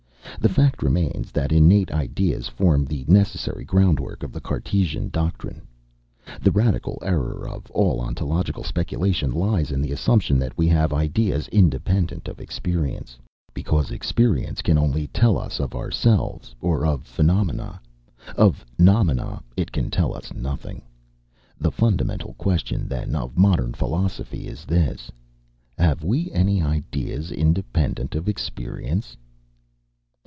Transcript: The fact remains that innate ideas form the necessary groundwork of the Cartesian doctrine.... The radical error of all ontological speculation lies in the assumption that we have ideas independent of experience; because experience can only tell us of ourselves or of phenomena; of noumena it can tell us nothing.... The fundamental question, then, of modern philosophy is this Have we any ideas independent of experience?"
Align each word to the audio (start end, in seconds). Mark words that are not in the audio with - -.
The 0.39 0.49
fact 0.49 0.81
remains 0.81 1.31
that 1.33 1.51
innate 1.51 1.91
ideas 1.91 2.47
form 2.47 2.83
the 2.85 3.05
necessary 3.07 3.63
groundwork 3.63 4.23
of 4.23 4.31
the 4.33 4.41
Cartesian 4.41 5.09
doctrine.... 5.09 5.61
The 6.41 6.49
radical 6.51 6.97
error 7.03 7.47
of 7.47 7.69
all 7.69 8.01
ontological 8.01 8.63
speculation 8.63 9.31
lies 9.33 9.69
in 9.71 9.83
the 9.83 9.91
assumption 9.91 10.39
that 10.39 10.57
we 10.57 10.67
have 10.67 10.93
ideas 10.93 11.47
independent 11.49 12.27
of 12.27 12.39
experience; 12.39 13.19
because 13.53 13.91
experience 13.91 14.63
can 14.63 14.79
only 14.79 15.05
tell 15.07 15.37
us 15.37 15.59
of 15.59 15.75
ourselves 15.75 16.55
or 16.59 16.87
of 16.87 17.03
phenomena; 17.03 17.79
of 18.35 18.65
noumena 18.79 19.43
it 19.55 19.71
can 19.71 19.91
tell 19.91 20.11
us 20.15 20.33
nothing.... 20.33 20.81
The 21.59 21.71
fundamental 21.71 22.33
question, 22.33 22.87
then, 22.87 23.15
of 23.15 23.37
modern 23.37 23.73
philosophy 23.73 24.47
is 24.47 24.65
this 24.65 25.11
Have 25.77 26.03
we 26.03 26.31
any 26.31 26.63
ideas 26.63 27.31
independent 27.31 28.15
of 28.15 28.27
experience?" 28.27 29.15